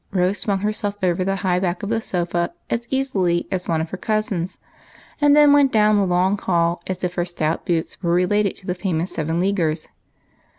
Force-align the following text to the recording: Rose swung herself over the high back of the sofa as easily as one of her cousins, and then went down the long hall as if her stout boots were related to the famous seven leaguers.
Rose 0.09 0.39
swung 0.39 0.61
herself 0.61 0.95
over 1.03 1.23
the 1.23 1.35
high 1.45 1.59
back 1.59 1.83
of 1.83 1.89
the 1.89 2.01
sofa 2.01 2.51
as 2.71 2.87
easily 2.89 3.47
as 3.51 3.67
one 3.67 3.81
of 3.81 3.91
her 3.91 3.97
cousins, 3.97 4.57
and 5.21 5.35
then 5.35 5.53
went 5.53 5.71
down 5.71 5.97
the 5.97 6.07
long 6.07 6.39
hall 6.39 6.81
as 6.87 7.03
if 7.03 7.13
her 7.13 7.23
stout 7.25 7.67
boots 7.67 8.01
were 8.01 8.11
related 8.11 8.55
to 8.55 8.65
the 8.65 8.73
famous 8.73 9.11
seven 9.11 9.39
leaguers. 9.39 9.89